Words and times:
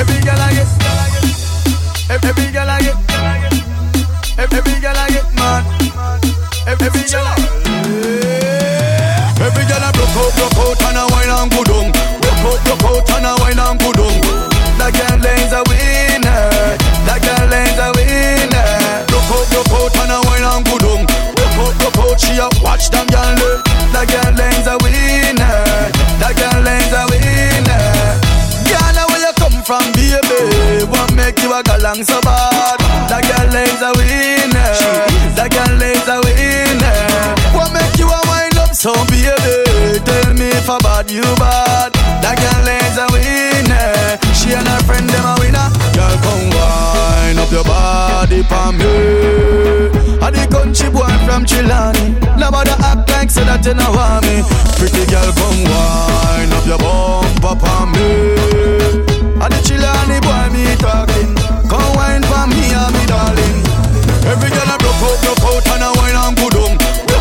Every 0.00 0.20
girl 0.24 0.40
I 0.40 0.52
get, 0.54 0.68
every 2.10 2.52
girl 2.52 2.70
I 2.70 2.80
get, 2.80 2.96
every 4.38 4.80
girl 4.80 4.96
I 4.96 5.08
get 5.10 5.34
mad. 5.34 5.70
Every 6.66 6.90
girl 7.10 7.26
I 7.26 7.36
Every 7.36 7.69
a 31.98 32.04
so 32.04 32.20
bad? 32.20 32.78
That 33.10 33.26
girl 33.26 33.56
is 33.58 33.82
a 33.82 33.90
winner. 33.98 34.74
That 35.34 35.50
girl 35.50 35.82
is 35.82 36.06
a 36.06 36.22
winner. 36.22 37.02
What 37.50 37.74
make 37.74 37.98
you 37.98 38.06
a 38.06 38.20
wind 38.30 38.54
up 38.62 38.70
so, 38.74 38.94
baby? 39.10 39.98
Tell 40.06 40.30
me 40.38 40.54
if 40.54 40.70
I 40.70 40.78
bad, 40.78 41.10
you 41.10 41.26
bad. 41.34 41.90
That 42.22 42.38
girl 42.38 42.68
is 42.70 42.94
a 42.94 43.06
winner. 43.10 44.22
She 44.30 44.54
and 44.54 44.66
her 44.68 44.80
friend 44.86 45.08
them 45.10 45.24
a 45.26 45.34
winner. 45.42 45.66
Girl, 45.96 46.14
come 46.22 46.46
wind 46.54 47.38
up 47.42 47.50
your 47.50 47.64
body 47.66 48.46
for 48.46 48.70
me. 48.70 48.94
I 50.22 50.30
the 50.30 50.46
country 50.46 50.90
boy 50.94 51.10
from 51.26 51.42
Chilani. 51.42 52.14
Nobody 52.38 52.70
act 52.86 53.10
like 53.10 53.30
say 53.30 53.42
that 53.42 53.66
you 53.66 53.74
know 53.74 53.90
want 53.90 54.22
me. 54.30 54.46
Pretty 54.78 55.10
girl, 55.10 55.30
come 55.34 55.64
wind 55.66 56.54
up 56.54 56.64
your 56.70 56.78
bumper 56.78 57.58
for 57.58 57.82
me. 57.90 58.06
I 59.42 59.48
the 59.50 59.58
Chilani 59.66 60.22
boy 60.22 60.46
me 60.54 60.76
talking. 60.78 61.39
For 62.40 62.46
me, 62.46 62.72
and 62.72 62.94
me 62.96 63.04
darling. 63.04 63.60
Every 64.24 64.48
girl 64.48 64.64
I 64.64 64.80
broke 64.80 64.96
out, 65.28 65.36
broke 65.44 65.60
out, 65.60 65.76
and 65.76 65.84
a 65.84 65.92
wine 66.00 66.16
and 66.16 66.32
good 66.40 66.56
on. 66.56 66.72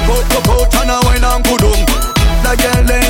Broke 0.07 0.31
out, 0.31 0.43
broke 0.47 0.71
out, 0.71 0.75
and 0.79 0.91
a 0.95 0.97
wine 1.03 1.27
and 1.27 1.43
good 1.43 1.59
on. 1.59 1.83
That 2.47 2.55
girl 2.55 2.87
is 2.87 3.08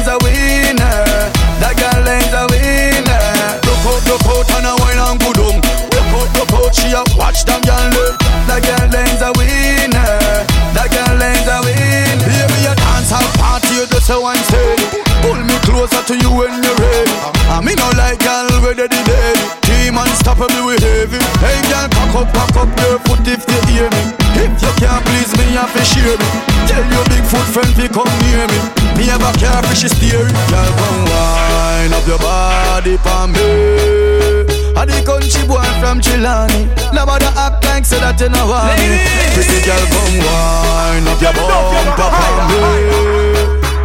Unstoppable 20.40 20.72
with 20.72 20.80
heavy. 20.80 21.20
Hey, 21.44 21.59
girl, 21.68 21.92
cock 21.92 22.16
up, 22.16 22.32
cock 22.32 22.56
up 22.64 22.72
your 22.80 22.95
foot 23.04 23.28
if 23.28 23.44
you 23.44 23.59
hear 23.76 23.92
me. 23.92 24.16
If 24.40 24.56
you 24.64 24.72
can't 24.80 25.04
please 25.04 25.36
me, 25.36 25.52
you 25.52 25.59
have 25.59 25.68
to 25.76 25.84
share 25.84 26.16
me. 26.16 26.28
Tell 26.64 26.80
your 26.80 27.04
big 27.12 27.28
foot 27.28 27.44
friend 27.52 27.68
to 27.76 27.92
come 27.92 28.08
near 28.23 28.48
me. 28.48 28.59
Me 28.96 29.04
have 29.12 29.20
a 29.20 29.36
car 29.36 29.59
for 29.68 29.76
she 29.76 29.92
steering. 29.92 30.31
Girl, 30.48 30.72
come 30.80 31.04
wine 31.12 31.92
up 31.92 32.08
your 32.08 32.20
body 32.23 32.96
for 33.04 33.28
me. 33.28 34.48
I 34.80 34.88
the 34.88 35.04
country 35.04 35.44
boy 35.44 35.68
from 35.84 36.00
Chilani. 36.00 36.72
Nobody 36.96 37.28
act 37.36 37.59
like 37.68 37.84
say 37.84 38.00
that 38.00 38.16
you 38.24 38.31
know 38.31 38.48
want 38.48 38.80
me. 38.80 38.96
Pretty 39.36 39.59
girl, 39.68 39.84
come 39.92 40.24
wine 40.24 41.03
up 41.03 41.20
your 41.20 41.36
bumper 41.36 42.08
for 42.16 42.31
me. 42.48 42.64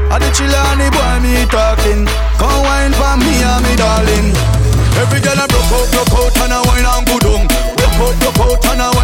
I 0.06 0.22
the 0.22 0.30
Chilani 0.30 0.86
boy 0.94 1.18
me 1.18 1.34
talking. 1.50 2.06
Come 2.38 2.62
wine 2.62 2.94
for 2.94 3.18
me 3.18 3.42
and 3.42 3.58
me 3.66 3.74
darling. 3.74 4.53
Every 5.02 5.20
girl 5.20 5.38
I 5.38 5.46
broke 5.50 5.72
out, 5.74 5.88
broke 5.92 6.16
out 6.16 6.38
and 6.44 6.52
a 6.54 6.58
wine 6.64 6.86
and 6.86 7.04
good 7.06 7.26
on. 7.26 7.42
Broke 7.98 8.22
out, 8.22 8.34
broke 8.34 8.64
out 8.64 8.66
and 8.72 8.82
a 8.82 8.88
wine 8.96 9.03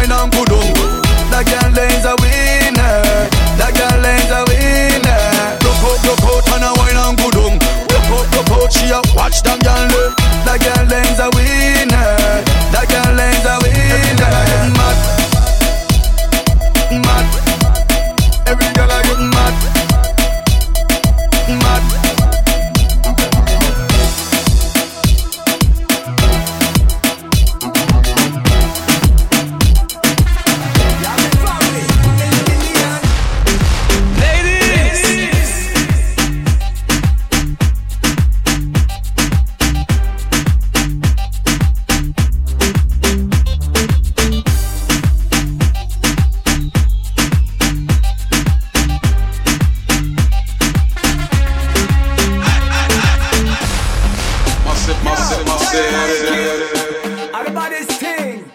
massive, 55.71 55.91
massive. 55.91 57.31
Everybody's 57.33 57.85
thing. 57.97 58.51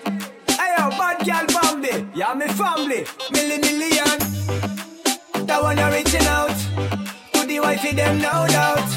Hey 0.48 0.74
yo, 0.78 0.90
bad 0.90 1.24
girl 1.24 1.46
family. 1.56 2.06
Yeah, 2.14 2.34
me 2.34 2.46
family. 2.48 3.04
Milli 3.32 3.60
million. 3.60 4.18
That 5.46 5.62
one 5.62 5.78
you're 5.78 5.90
reaching 5.90 6.26
out. 6.26 6.56
To 7.32 7.46
the 7.46 7.60
wifey 7.60 7.94
them 7.94 8.18
no 8.18 8.46
doubt. 8.48 8.88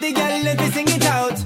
The 0.00 0.12
girl 0.12 0.42
let 0.44 0.58
me 0.58 0.70
sing 0.70 0.88
it 0.88 1.06
out. 1.06 1.38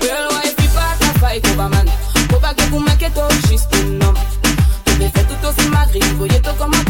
Girl, 0.00 0.28
wife, 0.30 0.56
pas 0.74 0.96
ta 0.98 1.12
fight 1.20 1.46
over 1.50 1.68
man. 1.68 1.88
Faut 2.30 2.40
pas 2.40 2.54
que 2.54 2.62
vous 2.70 2.80
m'inquiétez, 2.80 3.48
juste 3.48 3.74
non. 3.84 4.14
Tu 4.84 4.92
me 4.94 5.08
fais 5.08 5.24
tout 5.24 5.46
aussi 5.46 5.68
magri, 5.68 6.00
voyez 6.16 6.40
tout 6.40 6.54
commenter, 6.58 6.89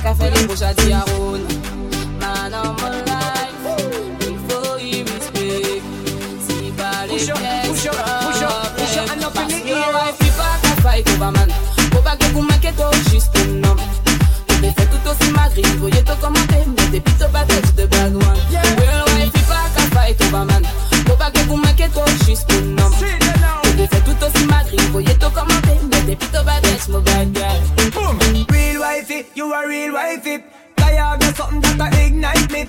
a 29.63 29.67
real 29.67 29.93
wifey. 29.93 30.43
Tired 30.75 31.23
of 31.23 31.35
something 31.35 31.77
that 31.77 31.93
a 31.93 32.05
ignite 32.07 32.51
me. 32.51 32.61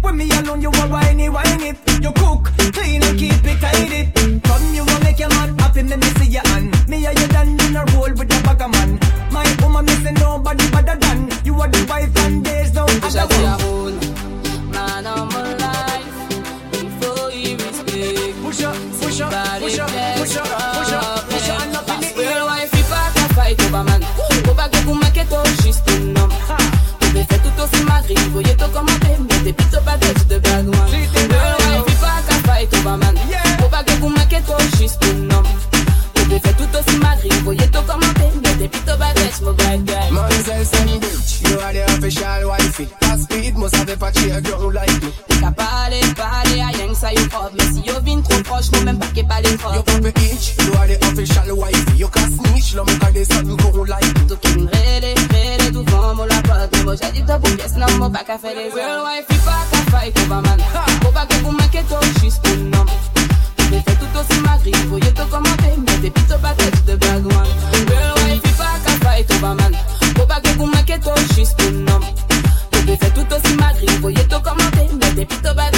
When 0.00 0.16
me 0.16 0.30
alone, 0.30 0.62
you 0.62 0.70
a 0.70 0.86
whiny 0.88 1.28
whiny. 1.28 1.72
You 2.02 2.12
cook, 2.12 2.50
clean 2.74 3.02
and 3.02 3.18
keep 3.18 3.44
it 3.44 3.60
tidy. 3.60 4.10
Come 4.40 4.74
you 4.74 4.84
will 4.84 5.00
make 5.00 5.18
your 5.18 5.28
man 5.30 5.58
happy, 5.58 5.82
me 5.82 5.96
me 5.96 6.08
see 6.18 6.30
your 6.30 6.46
hand. 6.48 6.88
Me 6.88 7.06
and 7.06 7.18
you 7.18 7.28
done 7.28 7.60
in 7.60 7.76
a 7.76 7.84
roll 7.94 8.12
with 8.18 8.28
the 8.28 8.40
bag 8.44 8.62
of 8.62 8.70
man. 8.70 8.98
My 9.30 9.46
woman 9.60 9.84
missing 9.84 10.14
nobody 10.14 10.70
better 10.70 10.96
than 10.98 11.30
you 11.44 11.54
are 11.60 11.68
the 11.68 11.86
wife 11.88 12.16
and 12.24 12.44
there's 12.44 12.74
no 12.74 12.84
other 12.84 13.26
one. 13.42 13.61
Have 44.42 44.50
pas 44.50 44.50
cheer 44.50 44.56
ground 44.58 44.74
like 44.74 45.02
me. 45.02 45.10
T'es 45.28 45.36
qu'à 45.40 45.50
parler, 45.50 46.00
parler, 46.16 46.60
à 46.60 46.66
rien 46.66 46.88
que 46.88 46.94
ça 46.94 47.12
you 47.12 47.28
fuck. 47.30 47.52
Mais 47.56 47.64
si 47.72 47.82
yo 47.86 47.94
vin 48.04 48.20
trop 48.22 48.42
proche, 48.42 48.70
nous 48.72 48.84
même 48.84 48.98
pas 48.98 49.06
qu'est 49.14 49.24
pas 49.24 49.40
les 49.40 49.50
You 49.50 49.58
fuck. 49.58 49.84
pop 49.84 50.06
it 50.06 50.18
each, 50.18 50.54
you 50.64 50.72
are 50.74 50.86
the 50.86 50.96
official 51.06 51.58
wifey. 51.58 51.96
You 51.96 52.08
can 52.08 52.30
snitch, 52.30 52.74
l'homme 52.74 52.98
car 53.00 53.12
des 53.12 53.24
something 53.24 53.56
ground 53.56 53.88
like 53.88 54.04
me. 54.04 54.28
Tout 54.28 54.36
qui 54.36 54.58
me 54.58 54.66
rêle, 54.70 55.14
rêle, 55.30 55.72
tout 55.72 55.84
vent, 55.90 56.14
mon 56.14 56.24
la 56.24 56.42
pote. 56.42 56.70
Mais 56.72 56.84
moi 56.84 56.94
j'ai 57.00 57.12
dit 57.12 57.24
top 57.24 57.46
ou 57.46 57.56
pièce, 57.56 57.76
non, 57.76 57.86
moi 57.98 58.10
pas 58.10 58.24
qu'à 58.24 58.38
faire 58.38 58.54
les 58.54 58.70
Real 58.70 59.02
wife, 59.04 59.26
il 59.30 59.38
pas 59.38 59.64
qu'à 59.70 59.98
fight 59.98 60.18
over 60.18 60.40
man. 60.42 60.60
Faut 61.02 61.12
pas 61.12 61.26
que 61.26 61.34
vous 61.42 61.52
manquez 61.52 61.82
toi, 61.88 62.00
juste 62.22 62.46
un 62.46 62.78
homme. 62.78 62.88
Vous 63.70 63.82
fait 63.86 63.96
tout 63.96 64.18
aussi 64.18 64.40
ma 64.42 64.58
grille, 64.58 64.86
voyez 64.88 65.12
tout 65.14 65.26
commenter. 65.30 65.74
Mais 65.86 65.98
des 65.98 66.10
pito 66.10 66.36
pas 66.38 66.54
tête 66.54 66.84
de 66.86 66.96
blague 66.96 67.26
one. 67.26 67.52
Real 67.88 68.14
wife, 68.24 68.42
il 68.44 68.52
pas 68.52 68.76
qu'à 68.84 69.08
fight 69.08 69.30
over 69.30 69.54
man. 69.54 69.76
Faut 70.16 70.26
pas 70.26 70.40
que 70.40 70.48
vous 70.58 70.66
manquez 70.66 70.98
toi, 71.00 71.14
juste 71.34 71.60
un 71.60 71.92
homme. 71.92 72.02
Vous 72.04 72.21
fait 72.86 73.10
tout 73.10 73.26
aussi 73.34 73.56
ma 73.56 73.72
grille, 73.72 73.98
voyez 74.00 74.24
tout 74.28 74.40
commenter. 74.40 74.88
Mais 75.00 75.12
des 75.14 75.24
pito 75.24 75.42
pas 75.42 75.52
tête, 75.52 75.52
mon 75.52 75.54
bad 75.54 75.71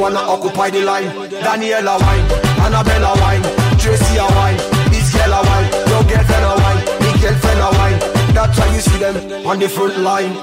wanna 0.00 0.18
occupy 0.20 0.70
the 0.70 0.82
line. 0.82 1.10
Daniela 1.44 2.00
wine, 2.00 2.26
Annabella 2.64 3.12
wine, 3.20 3.42
Tracy 3.78 4.16
a 4.16 4.24
wine, 4.24 4.56
this 4.90 5.12
girl 5.12 5.32
a 5.32 5.40
wine, 5.44 5.68
your 5.90 6.02
girlfriend 6.08 6.46
a 6.48 6.52
wine, 6.62 6.80
me 7.02 7.10
girlfriend 7.20 7.60
a 7.60 7.70
wine. 7.78 7.98
That's 8.34 8.58
why 8.58 8.74
you 8.74 8.80
see 8.80 8.98
them 8.98 9.46
on 9.46 9.58
the 9.58 9.68
front 9.68 9.98
line. 9.98 10.34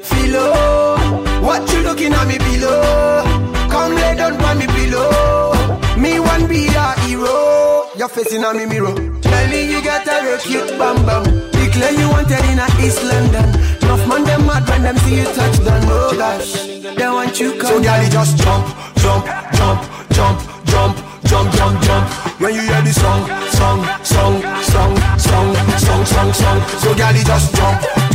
Philo, 0.00 0.96
what 1.44 1.70
you 1.72 1.80
looking 1.80 2.12
at 2.14 2.26
me 2.26 2.38
below? 2.38 3.22
Come 3.70 3.94
lay 3.94 4.16
down 4.16 4.42
on 4.42 4.58
me 4.58 4.66
pillow. 4.66 5.52
Me 5.98 6.18
one 6.18 6.46
be 6.48 6.66
a 6.68 7.00
hero. 7.00 7.84
You're 7.96 8.08
facing 8.08 8.44
on 8.44 8.56
me 8.56 8.66
mirror. 8.66 8.94
Tell 9.20 9.48
me 9.48 9.70
you 9.70 9.82
got 9.82 10.06
a 10.06 10.24
real 10.24 10.38
cute 10.38 10.78
bam 10.78 10.96
bam. 11.04 11.55
Declare 11.76 12.00
you 12.00 12.08
wanted 12.08 12.44
in 12.48 12.58
a 12.58 12.64
East 12.80 13.04
London. 13.04 13.44
Enough 13.82 14.08
man 14.08 14.24
them 14.24 14.46
mad 14.46 14.66
when 14.66 14.82
them 14.82 14.96
see 14.96 15.18
you 15.18 15.24
touch 15.24 15.62
down. 15.62 15.82
Oh 15.84 16.16
gosh, 16.16 16.64
they 16.64 17.06
want 17.06 17.38
you 17.38 17.52
come. 17.60 17.68
So 17.68 17.76
you 17.76 18.08
just 18.08 18.38
jump, 18.38 18.64
jump, 18.96 19.26
jump, 19.52 19.82
jump, 20.08 20.40
jump, 20.64 20.96
jump, 21.28 21.52
jump, 21.52 21.82
jump. 21.84 22.40
When 22.40 22.54
you 22.54 22.62
hear 22.62 22.80
the 22.80 22.94
song, 22.94 23.28
song, 23.52 23.84
song, 24.02 24.40
song, 24.64 24.96
song, 25.20 25.54
song, 25.76 26.04
song, 26.06 26.32
song. 26.32 26.60
So 26.80 26.96
you 26.96 27.24
just 27.24 27.54
jump, 27.54 28.05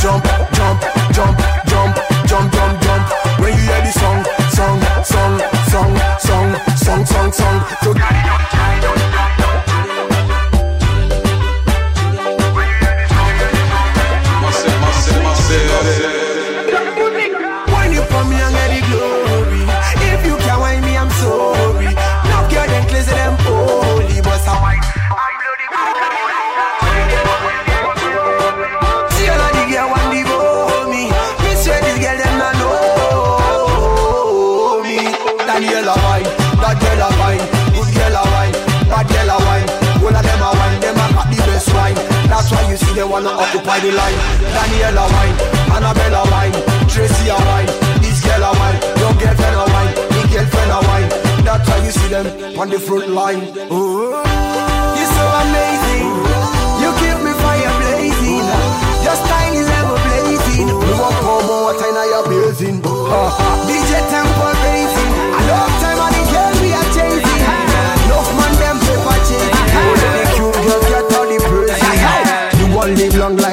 see 43.22 43.28
wanna 43.28 43.42
occupy 43.42 43.80
the 43.80 43.92
line. 43.92 44.18
Daniela 44.54 45.06
wine, 45.14 45.38
Annabella 45.76 46.24
wine 46.32 46.54
Tracy 46.88 47.30
a 47.30 47.36
wine, 47.36 47.68
this 48.02 48.24
girl 48.24 48.44
a 48.44 48.52
wine 48.60 48.80
Your 49.00 49.14
girlfriend 49.14 49.56
a 49.56 49.66
wine, 49.74 49.94
me 50.14 50.22
girlfriend 50.34 50.72
a 50.72 50.80
wine. 50.88 51.10
That's 51.44 51.70
why 51.70 51.86
you 51.86 51.92
see 51.92 52.08
them 52.10 52.60
on 52.60 52.70
the 52.70 52.80
front 52.80 53.10
line. 53.10 53.42
Ooh, 53.72 54.21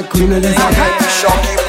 like 0.00 0.10
Queen 0.10 0.28
Pandis 0.28 0.54
and 0.54 1.67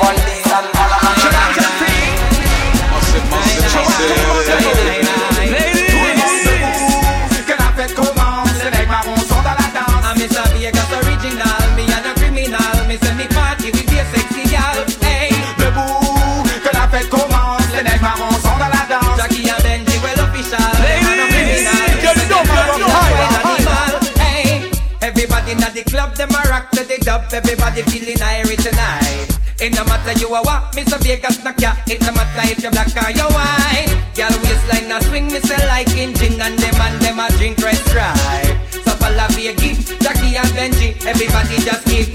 everybody 25.49 25.79
in 25.79 25.85
the 25.85 25.89
club, 25.89 26.15
them 26.15 26.29
a 26.29 26.49
rock 26.49 26.69
to 26.71 26.83
the 26.83 26.97
dub, 26.99 27.23
everybody 27.33 27.81
feeling 27.83 28.17
irie 28.17 28.57
tonight. 28.57 29.29
It 29.59 29.73
no 29.75 29.83
matter 29.85 30.17
you 30.19 30.27
a 30.27 30.41
what, 30.41 30.71
Mr. 30.73 30.99
Vegas 31.01 31.43
knock 31.43 31.59
ya. 31.59 31.75
It 31.87 32.01
no 32.01 32.11
matter 32.13 32.51
if 32.51 32.63
you 32.63 32.69
black 32.71 32.87
or 32.95 33.11
you 33.11 33.27
white. 33.33 33.91
Girl 34.15 34.31
waistline 34.43 34.91
a 34.91 35.01
swing, 35.03 35.27
me 35.27 35.39
say 35.39 35.59
like 35.67 35.89
engine, 35.97 36.39
and 36.39 36.57
them 36.57 36.75
and 36.75 37.01
them 37.01 37.19
a 37.19 37.27
drink 37.37 37.57
red 37.59 37.77
stripe. 37.89 38.57
So 38.71 38.93
follow 39.01 39.27
Vegas, 39.35 39.89
Jackie 39.99 40.37
and 40.37 40.49
Benji, 40.55 40.95
everybody 41.05 41.57
just 41.57 41.85
give 41.87 42.08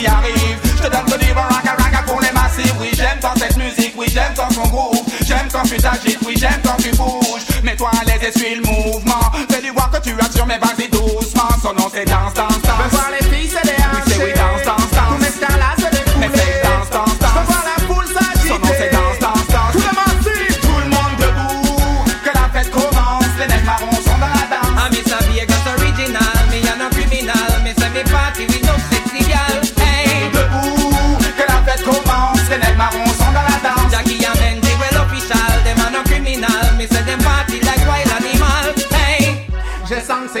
qui 0.00 0.06
arrive. 0.06 0.58
Je 0.64 0.82
te 0.82 0.88
donne 0.88 1.08
ce 1.08 1.18
livre 1.18 1.40
raga 1.40 1.76
raga 1.78 2.02
pour 2.06 2.20
les 2.20 2.32
massifs. 2.32 2.74
Oui, 2.80 2.90
j'aime 2.94 3.18
quand 3.20 3.36
cette 3.36 3.56
musique, 3.56 3.94
oui, 3.96 4.06
j'aime 4.12 4.32
quand 4.34 4.50
son 4.50 4.66
groove. 4.68 5.02
J'aime 5.26 5.48
quand 5.52 5.62
tu 5.62 5.76
t'agites, 5.76 6.18
oui, 6.26 6.34
j'aime 6.38 6.60
quand 6.64 6.76
tu 6.76 6.90
bouges. 6.92 7.46
Mets-toi 7.62 7.90
à 8.00 8.04
l'aise 8.04 8.22
et 8.22 8.38
suis 8.38 8.54
le 8.56 8.62
mouvement. 8.62 9.09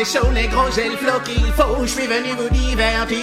Les 0.00 0.06
chaud, 0.06 0.30
les 0.32 0.48
gros, 0.48 0.70
j'ai 0.74 0.88
le 0.88 0.96
flow 0.96 1.20
qu'il 1.26 1.52
faut. 1.52 1.84
Je 1.84 1.90
suis 1.90 2.06
venu 2.06 2.30
vous 2.30 2.48
divertir. 2.48 3.18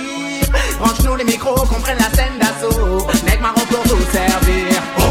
Branche-nous 0.78 1.16
les 1.16 1.24
micros, 1.24 1.56
qu'on 1.66 1.82
prenne 1.82 1.98
la 1.98 2.16
scène 2.16 2.38
d'assaut. 2.38 3.08
Nec 3.26 3.42
marron 3.42 3.62
pour 3.68 3.82
vous 3.88 4.12
servir. 4.12 5.07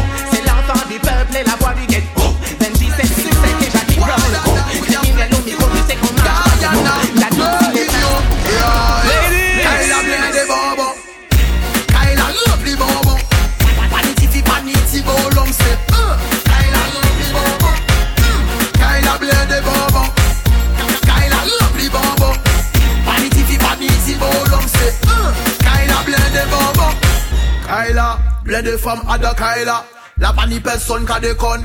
de 28.67 28.77
fam 28.77 28.99
a 29.07 29.17
de 29.17 29.31
ka 29.39 29.49
e 29.61 29.65
la 29.65 29.77
La 30.21 30.29
pa 30.37 30.45
ni 30.45 30.59
person 30.59 31.05
ka 31.09 31.19
de 31.19 31.31
kon 31.41 31.61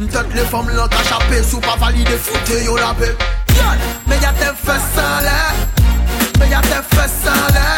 Mtet 0.00 0.28
le 0.36 0.44
fam 0.52 0.66
lan 0.76 0.88
ka 0.94 1.02
chape 1.08 1.38
Sou 1.50 1.60
pa 1.66 1.76
valide 1.82 2.16
foute 2.26 2.56
yo 2.66 2.74
la 2.76 2.92
pe 3.00 3.10
Me 4.08 4.16
ya 4.24 4.32
te 4.40 4.50
fes 4.64 4.90
an 5.06 5.16
le 5.26 5.38
Me 6.38 6.50
ya 6.54 6.60
te 6.70 6.80
fes 6.94 7.20
an 7.34 7.44
le 7.56 7.69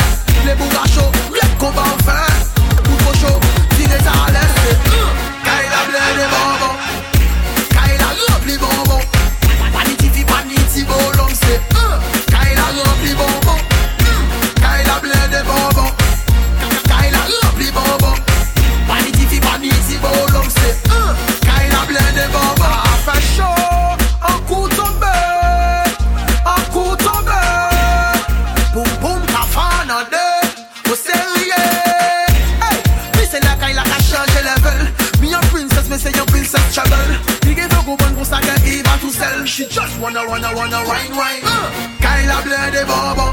and 39.42 39.48
she 39.50 39.66
just 39.66 40.00
wanna 40.00 40.24
wanna 40.28 40.54
wanna 40.54 40.80
wine 40.86 41.10
wine. 41.16 41.42
Uh. 41.42 41.98
Kyla 41.98 42.36
the 42.70 42.82
bobo, 42.86 43.26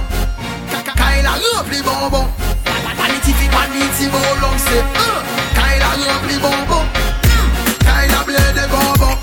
Kyla 0.97 1.33
lovely 1.53 1.81
bobo. 1.85 2.21
Paniti 2.97 3.31
fi 3.37 3.45
paniti 3.53 4.05
bo 4.13 4.17
long 4.41 4.57
step. 4.57 4.85
Uh. 5.05 5.21
Kyla 5.57 5.89
lovely 6.07 6.37
bobo, 6.43 6.79
Kyla 7.85 8.19
the 8.57 8.65
bobo. 8.73 9.18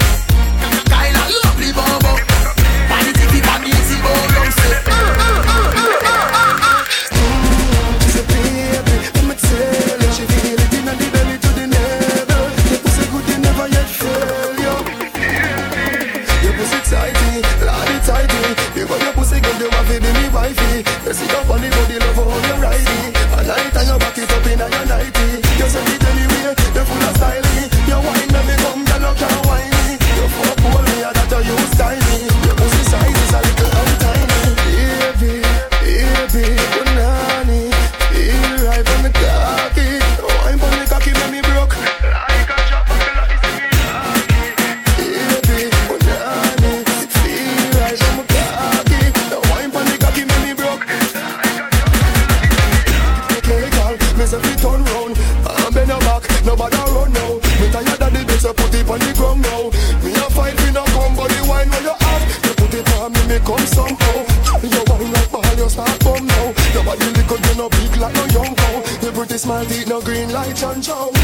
This 69.37 69.45
man 69.45 69.67
take 69.67 69.87
no 69.87 70.01
green 70.01 70.33
light 70.33 70.63
and 70.63 70.83
show 70.83 71.16